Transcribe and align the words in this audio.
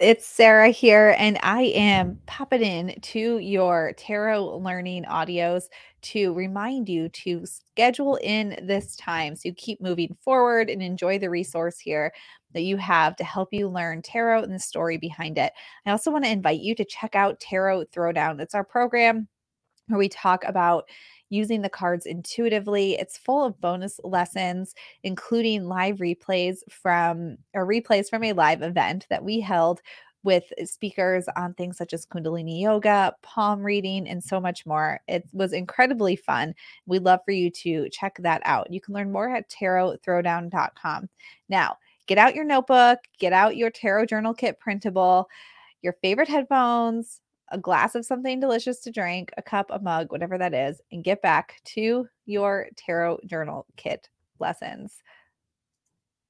It's 0.00 0.24
Sarah 0.28 0.68
here, 0.68 1.16
and 1.18 1.40
I 1.42 1.62
am 1.62 2.20
popping 2.26 2.62
in 2.62 3.00
to 3.00 3.38
your 3.38 3.94
tarot 3.96 4.58
learning 4.58 5.02
audios 5.04 5.64
to 6.02 6.32
remind 6.34 6.88
you 6.88 7.08
to 7.08 7.44
schedule 7.44 8.14
in 8.22 8.56
this 8.62 8.94
time 8.94 9.34
so 9.34 9.48
you 9.48 9.54
keep 9.54 9.80
moving 9.80 10.16
forward 10.22 10.70
and 10.70 10.80
enjoy 10.80 11.18
the 11.18 11.28
resource 11.28 11.80
here 11.80 12.12
that 12.54 12.62
you 12.62 12.76
have 12.76 13.16
to 13.16 13.24
help 13.24 13.48
you 13.50 13.66
learn 13.66 14.00
tarot 14.00 14.44
and 14.44 14.54
the 14.54 14.60
story 14.60 14.98
behind 14.98 15.36
it. 15.36 15.52
I 15.84 15.90
also 15.90 16.12
want 16.12 16.24
to 16.26 16.30
invite 16.30 16.60
you 16.60 16.76
to 16.76 16.84
check 16.84 17.16
out 17.16 17.40
Tarot 17.40 17.86
Throwdown. 17.86 18.40
It's 18.40 18.54
our 18.54 18.62
program 18.62 19.26
where 19.88 19.98
we 19.98 20.08
talk 20.08 20.44
about 20.44 20.84
using 21.30 21.62
the 21.62 21.68
cards 21.68 22.06
intuitively. 22.06 22.94
It's 22.94 23.18
full 23.18 23.44
of 23.44 23.60
bonus 23.60 24.00
lessons, 24.04 24.74
including 25.02 25.68
live 25.68 25.96
replays 25.96 26.58
from 26.70 27.38
or 27.54 27.66
replays 27.66 28.08
from 28.08 28.24
a 28.24 28.32
live 28.32 28.62
event 28.62 29.06
that 29.10 29.24
we 29.24 29.40
held 29.40 29.80
with 30.24 30.52
speakers 30.64 31.26
on 31.36 31.54
things 31.54 31.76
such 31.76 31.92
as 31.92 32.04
Kundalini 32.04 32.60
Yoga, 32.60 33.14
palm 33.22 33.62
reading, 33.62 34.08
and 34.08 34.22
so 34.22 34.40
much 34.40 34.66
more. 34.66 35.00
It 35.06 35.24
was 35.32 35.52
incredibly 35.52 36.16
fun. 36.16 36.54
We'd 36.86 37.04
love 37.04 37.20
for 37.24 37.30
you 37.30 37.50
to 37.50 37.88
check 37.90 38.18
that 38.20 38.42
out. 38.44 38.70
You 38.70 38.80
can 38.80 38.94
learn 38.94 39.12
more 39.12 39.34
at 39.34 39.48
tarotthrowdown.com. 39.48 41.08
Now, 41.48 41.76
get 42.06 42.18
out 42.18 42.34
your 42.34 42.44
notebook, 42.44 42.98
get 43.18 43.32
out 43.32 43.56
your 43.56 43.70
tarot 43.70 44.06
journal 44.06 44.34
kit 44.34 44.58
printable, 44.58 45.28
your 45.82 45.94
favorite 46.02 46.28
headphones, 46.28 47.20
a 47.50 47.58
glass 47.58 47.94
of 47.94 48.04
something 48.04 48.40
delicious 48.40 48.80
to 48.80 48.90
drink, 48.90 49.30
a 49.36 49.42
cup, 49.42 49.66
a 49.70 49.78
mug, 49.78 50.12
whatever 50.12 50.38
that 50.38 50.54
is, 50.54 50.80
and 50.92 51.04
get 51.04 51.22
back 51.22 51.60
to 51.64 52.06
your 52.26 52.68
tarot 52.76 53.20
journal 53.26 53.66
kit 53.76 54.08
lessons. 54.38 55.02